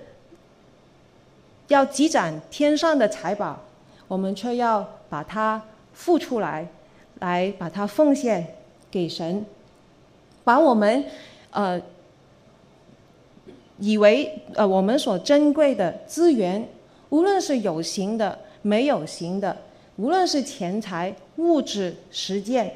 [1.66, 3.64] 要积攒天上的财宝，
[4.06, 5.62] 我们却要把它
[5.92, 6.66] 付出来，
[7.20, 8.44] 来把它奉献
[8.90, 9.46] 给神，
[10.42, 11.04] 把我们
[11.52, 11.80] 呃
[13.78, 16.68] 以为呃我们所珍贵的资源，
[17.10, 19.56] 无论是有形的、没有形的，
[19.94, 22.74] 无论是钱财、物质、实践。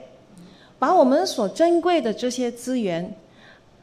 [0.78, 3.12] 把我们所珍贵的这些资源，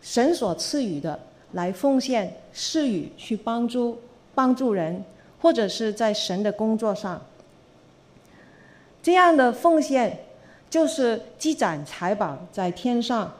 [0.01, 1.19] 神所赐予的，
[1.51, 3.97] 来奉献施予，去帮助
[4.33, 5.03] 帮助人，
[5.41, 7.21] 或者是在神的工作上。
[9.05, 10.25] 这样的奉献
[10.67, 13.31] 就是积攒财宝在天上。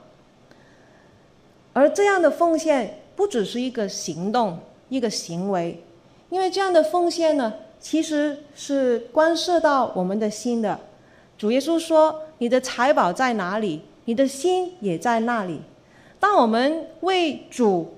[1.74, 4.60] 而这样的奉献不只是一个行动，
[4.90, 5.84] 一个行为，
[6.30, 10.80] 因为这样的奉献呢，其实是关涉到我们的心的。
[11.36, 15.62] 主耶稣说：“你的财宝在哪里，你的心也在那里。”
[16.22, 17.96] 当我们为主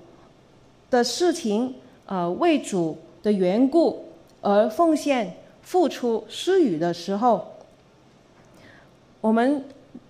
[0.88, 1.74] 的事情，
[2.06, 4.06] 呃，为主的缘故
[4.40, 7.46] 而奉献、付出、施予的时候，
[9.20, 9.64] 我们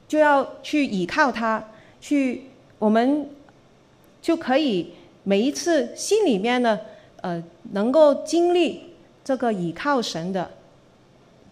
[0.07, 1.65] 就要去倚靠他，
[2.01, 2.45] 去
[2.79, 3.29] 我们
[4.21, 4.93] 就可以
[5.25, 6.81] 每一次心里面呢，
[7.21, 7.43] 呃，
[7.73, 8.95] 能够经历
[9.25, 10.51] 这个倚靠神的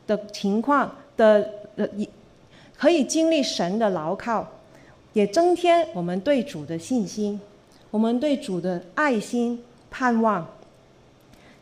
[0.07, 1.51] 的情况的。
[1.77, 1.87] 呃，
[2.75, 4.47] 可以经历神的牢靠，
[5.13, 7.39] 也增添我们对主的信心，
[7.91, 10.47] 我们对主的爱心盼望，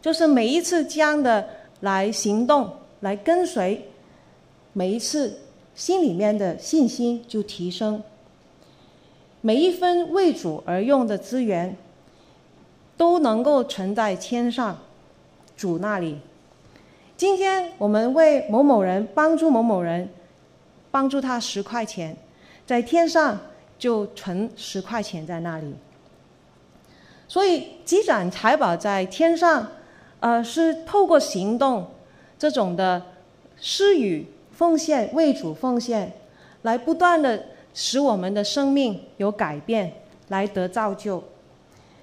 [0.01, 1.49] 就是每一次这样的
[1.81, 2.69] 来行动，
[3.01, 3.89] 来跟随，
[4.73, 5.37] 每一次
[5.75, 8.03] 心里面的信心就提升，
[9.41, 11.77] 每一分为主而用的资源，
[12.97, 14.79] 都能够存在天上
[15.57, 16.18] 主那里。
[17.16, 20.09] 今天我们为某某人帮助某某人，
[20.91, 22.16] 帮助他十块钱，
[22.64, 23.41] 在天上
[23.79, 25.75] 就存十块钱在那里。
[27.27, 29.66] 所以积攒财宝在天上，
[30.20, 31.91] 呃，是透过行动
[32.39, 33.03] 这种的
[33.61, 34.27] 施予
[34.57, 36.13] 奉献、为主奉献，
[36.63, 37.45] 来不断的
[37.75, 39.93] 使我们的生命有改变，
[40.29, 41.23] 来得造就。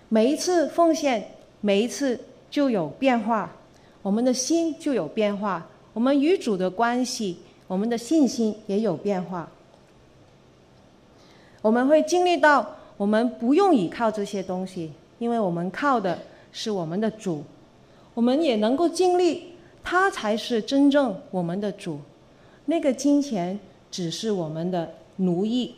[0.10, 1.26] 每一次奉献，
[1.62, 3.50] 每一次就有变化。
[4.02, 7.38] 我们的心就有变化，我们与主的关系，
[7.68, 9.50] 我们的信心也有变化。
[11.62, 16.18] 我们会经历到，我们不用依靠这些东西，因为我们靠的
[16.52, 17.44] 是我们的主。
[18.14, 22.00] 我们也能够经历，他才是真正我们的主。
[22.72, 23.60] 那个金钱
[23.92, 25.76] 只是我们的奴役。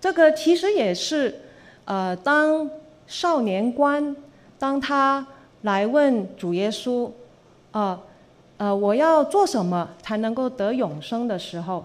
[0.00, 1.42] 这个其实也是，
[1.84, 2.68] 呃，当
[3.06, 4.16] 少年官。
[4.58, 5.24] 当他
[5.62, 7.10] 来问主耶稣，
[7.70, 8.00] 呃，
[8.56, 11.84] 呃，我要做什么才能够得永生的时候，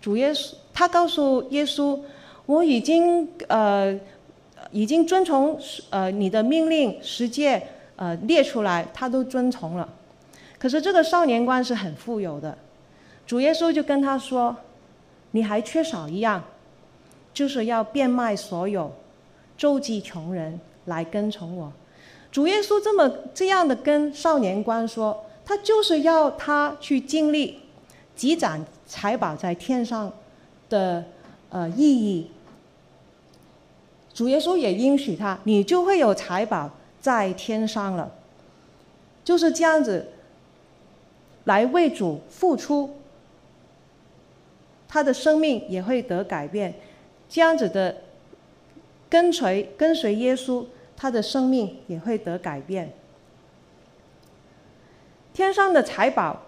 [0.00, 2.00] 主耶稣他告诉耶稣，
[2.46, 3.94] 我已经呃
[4.72, 5.56] 已经遵从
[5.90, 7.62] 呃你的命令十诫
[7.96, 9.88] 呃列出来，他都遵从了。
[10.58, 12.58] 可是这个少年官是很富有的，
[13.26, 14.56] 主耶稣就跟他说，
[15.30, 16.42] 你还缺少一样，
[17.32, 18.92] 就是要变卖所有，
[19.56, 21.72] 周济穷人，来跟从我。
[22.32, 27.60] 主耶稣这么这样的跟少年官说，他就是要他去经历
[28.16, 30.12] 积攒财宝在天上
[30.68, 31.04] 的
[31.50, 32.30] 呃意义。
[34.12, 38.10] 主耶稣也应许他，你就会有财宝在天上了。
[39.24, 40.08] 就是这样子
[41.48, 42.90] 来为主付出，
[44.86, 46.74] 他的生命也会得改变。
[47.26, 47.96] 这样子的
[49.08, 52.92] 跟随跟随耶稣，他的生命也会得改变。
[55.32, 56.42] 天上的财宝，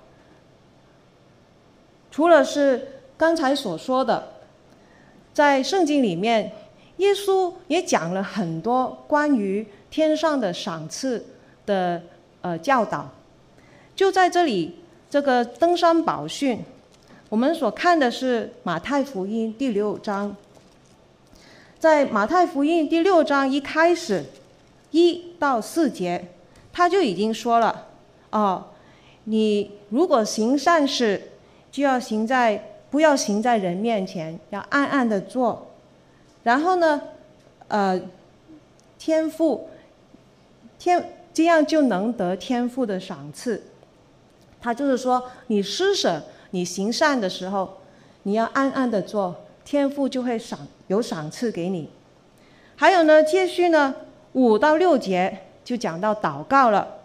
[2.11, 4.34] 除了是刚才所说的，
[5.32, 6.53] 在圣经里面，
[6.98, 11.24] 耶稣也讲了很多关于天上的赏赐
[11.64, 12.03] 的
[12.42, 13.09] 呃教导。
[13.94, 14.76] 就在这里，
[15.11, 16.65] 这个登山宝训，
[17.29, 20.37] 我们所看的是马太福音第六章。
[21.81, 24.25] 在马太福音第六章一开始，
[24.93, 26.29] 一到四节，
[26.73, 27.89] 他就已经说了：
[28.31, 28.67] 哦，
[29.25, 31.21] 你如果行善事，
[31.73, 35.67] 就要行在不要行在人面前，要暗暗的做。
[36.45, 37.03] 然后呢，
[37.67, 38.01] 呃，
[38.97, 39.69] 天赋，
[40.79, 43.61] 天这样就能得天父的赏赐。
[44.61, 47.79] 他就是说，你施舍、你行善的时候，
[48.25, 49.35] 你要暗暗的做。
[49.63, 50.59] 天父就会赏
[50.89, 51.89] 有赏赐给你，
[52.75, 53.95] 还有呢，接续呢
[54.33, 56.97] 五到六节就讲到祷告了。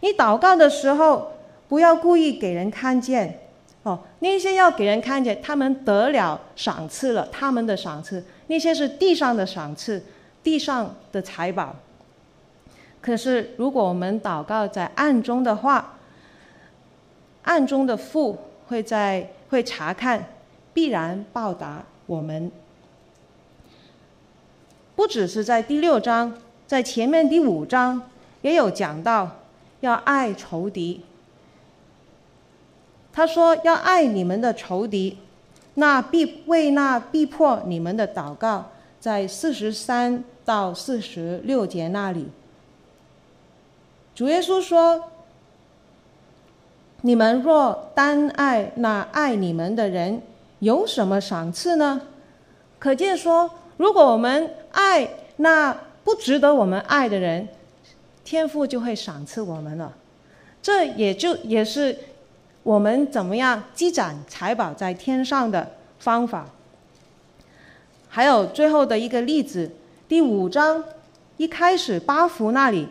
[0.00, 1.34] 你祷告的时候，
[1.68, 3.40] 不要故意给人看见
[3.84, 4.00] 哦。
[4.20, 10.02] 那些要给人看见，他们得了赏赐了，他们的赏赐，那些是地上的赏赐，
[10.42, 11.76] 地上的财宝。
[13.00, 15.98] 可是如果我们祷告在暗中的话，
[17.42, 18.38] 暗中的父
[18.68, 20.24] 会在会查看，
[20.72, 21.84] 必然报答。
[22.06, 22.50] 我们
[24.94, 26.34] 不只是在第六章，
[26.66, 28.02] 在前面第五章
[28.42, 29.38] 也有讲到
[29.80, 31.02] 要爱仇敌。
[33.12, 35.18] 他说要爱你们的仇敌，
[35.74, 38.70] 那必为那逼迫你们的祷告，
[39.00, 42.28] 在四十三到四十六节那里，
[44.14, 45.10] 主耶稣说：
[47.02, 50.22] 你们若单爱那爱你们的人。
[50.60, 52.02] 有什么赏赐呢？
[52.78, 55.74] 可见说，如果我们爱那
[56.04, 57.48] 不值得我们爱的人，
[58.22, 59.94] 天父就会赏赐我们了。
[60.60, 61.96] 这也就也是
[62.62, 65.66] 我们怎么样积攒财宝在天上的
[65.98, 66.50] 方法。
[68.10, 69.70] 还有最后的一个例子，
[70.06, 70.84] 第五章
[71.38, 72.86] 一开始八福那里，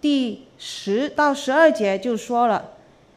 [0.00, 2.72] 第十到十二节就说了，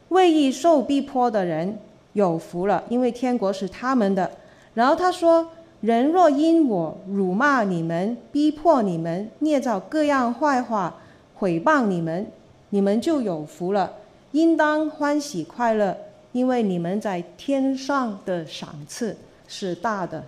[0.08, 1.78] 为义受逼迫的人。
[2.14, 4.28] 有福了，因为天国是他们的。
[4.74, 5.50] 然后他说
[5.82, 10.96] ：“人若因我辱骂你们、逼迫你们、捏造各样坏话、
[11.36, 12.26] 毁谤你们，
[12.70, 13.92] 你们就有福了，
[14.32, 15.96] 应当欢喜快乐，
[16.32, 20.24] 因为你们在天上的赏赐是大的。”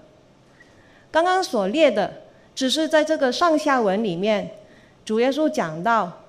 [1.11, 2.13] 刚刚所列的，
[2.55, 4.51] 只是在这个上下文里面，
[5.05, 6.20] 主耶稣讲到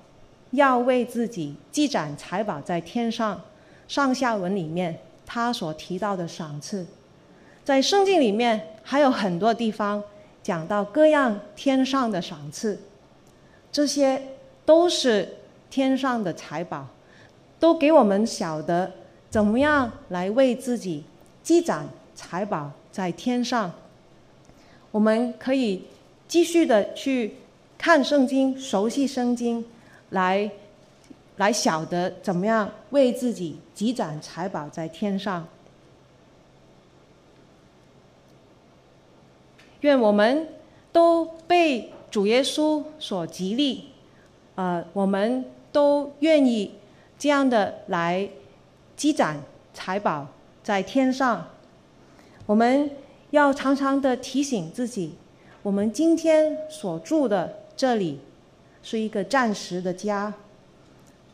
[0.52, 3.38] 要为自己积攒财宝在天上。
[3.86, 4.98] 上下文里面。
[5.24, 6.84] 他所提到的赏赐，
[7.64, 10.02] 在圣经里面还有很多地方
[10.42, 12.78] 讲到各样天上的赏赐，
[13.70, 14.20] 这些
[14.66, 15.36] 都是
[15.70, 16.86] 天上的财宝，
[17.58, 18.92] 都给我们晓得
[19.30, 21.04] 怎么样来为自己
[21.42, 23.72] 积攒财宝在天上。
[24.90, 25.84] 我们可以
[26.28, 27.36] 继续的去
[27.78, 29.64] 看圣经，熟悉圣经，
[30.12, 30.50] 来。
[31.36, 35.48] 来晓得怎么样为自己积攒财宝在天上。
[39.80, 40.46] 愿我们
[40.92, 43.86] 都被主耶稣所激励，
[44.56, 46.74] 呃，我们都愿意
[47.18, 48.28] 这样的来
[48.94, 49.40] 积攒
[49.72, 50.28] 财宝
[50.62, 51.48] 在天上。
[52.44, 52.90] 我们
[53.30, 55.14] 要常常的提醒自己，
[55.62, 58.20] 我们今天所住的这里
[58.82, 60.32] 是一个暂时的家。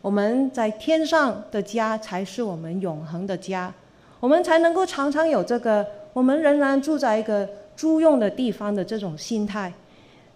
[0.01, 3.73] 我们在天上的家才是我们永恒的家，
[4.21, 9.73] 我们才能够常常有这个我们仍然住在一个租用的地方的这种心态，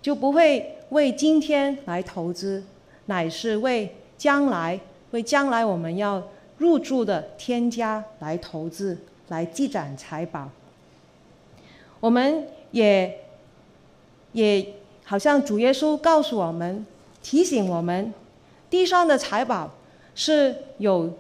[0.01, 2.63] 就不会为今天来投资，
[3.07, 4.79] 乃是为将来，
[5.13, 6.23] 为将来我们要
[6.59, 8.99] 入住的天家来投资，
[9.29, 10.49] 来积攒财宝。
[12.01, 13.21] 我们也
[14.33, 16.85] 也好像主耶稣告诉我们，
[17.23, 18.12] 提醒我们。
[18.68, 19.70] 地上的财宝
[20.14, 21.12] 是有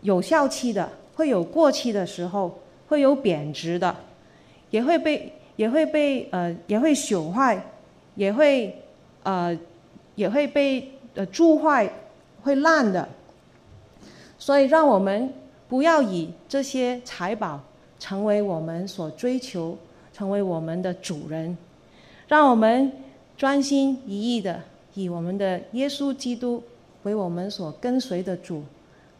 [0.00, 3.94] 有效期的，会有过期的时候，会有贬值的，
[4.70, 7.62] 也会被也会被呃也会朽坏，
[8.14, 8.82] 也会
[9.22, 9.56] 呃
[10.14, 11.90] 也会被呃蛀坏，
[12.42, 13.06] 会烂的。
[14.38, 15.32] 所以，让我们
[15.68, 17.60] 不要以这些财宝
[17.98, 19.76] 成为我们所追求，
[20.12, 21.56] 成为我们的主人。
[22.28, 22.90] 让我们
[23.36, 24.60] 专心一意的
[24.94, 26.62] 以我们的耶稣基督。
[27.04, 28.64] 为我们所跟随的主，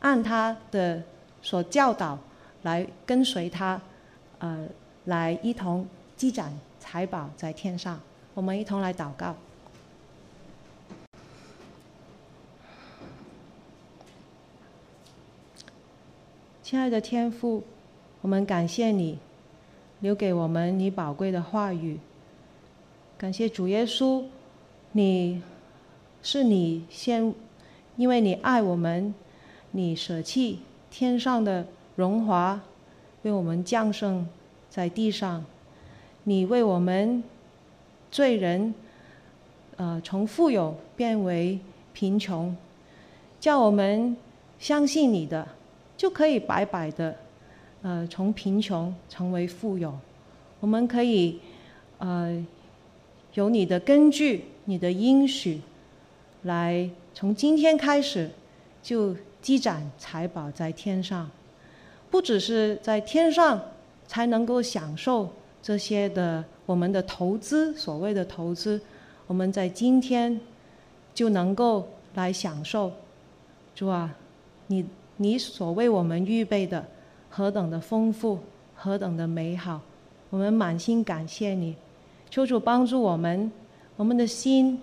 [0.00, 1.02] 按他的
[1.42, 2.18] 所教导
[2.62, 3.78] 来跟随他，
[4.38, 4.66] 呃，
[5.04, 6.50] 来一同积攒
[6.80, 8.00] 财宝在天上。
[8.32, 9.36] 我们一同来祷告。
[16.62, 17.62] 亲爱的天父，
[18.22, 19.18] 我们感谢你
[20.00, 22.00] 留给我们你宝贵的话语。
[23.18, 24.24] 感谢主耶稣，
[24.92, 25.42] 你
[26.24, 27.34] 是你先，
[27.98, 29.14] 因为你爱我们，
[29.72, 30.60] 你舍弃
[30.90, 31.66] 天上的
[31.96, 32.58] 荣华，
[33.24, 34.26] 为我们降生
[34.70, 35.44] 在地上。
[36.22, 37.22] 你为我们
[38.10, 38.74] 罪人，
[39.76, 41.58] 呃，从富有变为
[41.92, 42.56] 贫穷，
[43.38, 44.16] 叫我们
[44.58, 45.46] 相信你的。
[45.94, 47.14] 就可以白白的，
[47.82, 49.94] 呃，从贫穷成为富有。
[50.60, 51.38] 我们可以，
[51.98, 52.42] 呃，
[53.34, 55.60] 有你的根据，你的应许，
[56.44, 58.30] 来从今天开始
[58.82, 61.30] 就积攒财宝在天上。
[62.10, 63.60] 不只是在天上
[64.06, 65.28] 才能够享受
[65.60, 68.80] 这些的我们的投资，所谓的投资，
[69.26, 70.40] 我们在今天
[71.12, 72.90] 就能够来享受。
[73.74, 74.14] 主啊，
[74.68, 74.86] 你。
[75.16, 76.84] 你所为我们预备的
[77.30, 78.36] 何等的丰富，
[78.74, 79.80] 何等的美好，
[80.28, 81.76] 我们满心感谢你。
[82.28, 83.48] 求主帮助我们，
[83.94, 84.82] 我们的心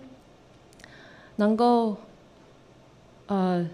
[1.42, 1.98] 能够
[3.26, 3.68] 呃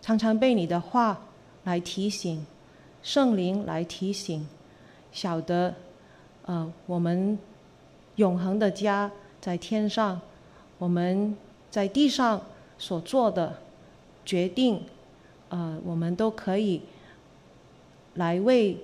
[0.00, 1.20] 常常被你的话
[1.64, 2.46] 来提醒，
[3.02, 4.46] 圣灵来提醒，
[5.10, 5.74] 晓得
[6.46, 7.36] 呃我们
[8.14, 10.20] 永恒的家在天上，
[10.78, 11.36] 我们
[11.72, 12.40] 在地上
[12.78, 13.52] 所做的
[14.24, 14.80] 决定。
[15.48, 16.80] 呃，我们都可以
[18.14, 18.78] 来为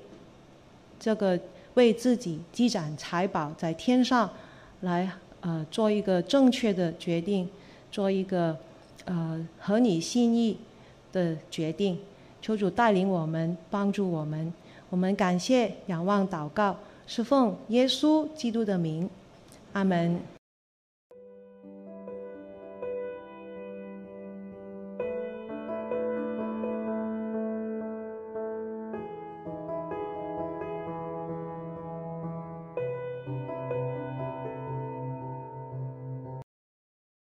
[0.98, 1.38] 这个
[1.74, 4.28] 为自己积攒财宝在天上，
[4.80, 5.08] 来
[5.40, 7.48] 呃做一个正确的决定，
[7.90, 8.56] 做一个
[9.04, 10.58] 呃合你心意
[11.12, 11.98] 的决定。
[12.40, 14.52] 求主带领我们，帮助我们。
[14.90, 16.76] 我们感谢、仰望、祷告，
[17.06, 19.10] 是奉耶稣基督的名，
[19.72, 20.37] 阿门。